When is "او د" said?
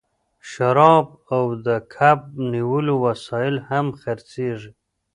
1.35-1.67